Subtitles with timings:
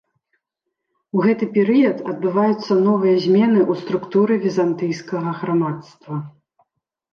[1.17, 6.13] У гэты перыяд адбываюцца новыя змены ў структуры візантыйскага грамадства.